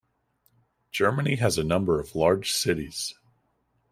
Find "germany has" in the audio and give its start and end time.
0.91-1.59